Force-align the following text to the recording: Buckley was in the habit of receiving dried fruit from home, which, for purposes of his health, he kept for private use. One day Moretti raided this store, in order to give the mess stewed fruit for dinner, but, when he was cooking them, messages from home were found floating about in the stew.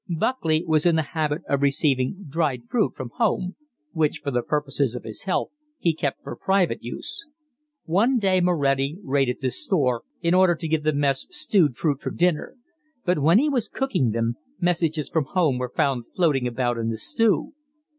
Buckley 0.09 0.63
was 0.65 0.87
in 0.87 0.95
the 0.95 1.03
habit 1.13 1.43
of 1.47 1.61
receiving 1.61 2.25
dried 2.27 2.63
fruit 2.67 2.93
from 2.95 3.11
home, 3.17 3.55
which, 3.91 4.17
for 4.23 4.41
purposes 4.41 4.95
of 4.95 5.03
his 5.03 5.25
health, 5.25 5.49
he 5.77 5.93
kept 5.93 6.23
for 6.23 6.35
private 6.35 6.83
use. 6.83 7.27
One 7.85 8.17
day 8.17 8.41
Moretti 8.41 8.97
raided 9.03 9.41
this 9.41 9.63
store, 9.63 10.01
in 10.23 10.33
order 10.33 10.55
to 10.55 10.67
give 10.67 10.81
the 10.81 10.93
mess 10.93 11.27
stewed 11.29 11.75
fruit 11.75 12.01
for 12.01 12.09
dinner, 12.09 12.55
but, 13.05 13.19
when 13.19 13.37
he 13.37 13.47
was 13.47 13.67
cooking 13.67 14.09
them, 14.09 14.37
messages 14.59 15.07
from 15.07 15.25
home 15.25 15.59
were 15.59 15.69
found 15.69 16.05
floating 16.15 16.47
about 16.47 16.79
in 16.79 16.89
the 16.89 16.97
stew. 16.97 17.53